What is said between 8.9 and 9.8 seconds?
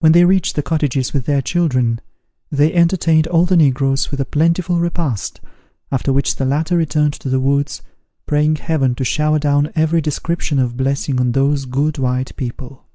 to shower down